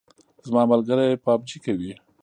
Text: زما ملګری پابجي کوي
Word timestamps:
زما 0.47 0.63
ملګری 0.71 1.21
پابجي 1.23 1.57
کوي 1.65 1.91